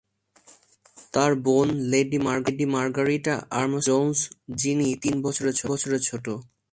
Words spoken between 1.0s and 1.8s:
তার বোন,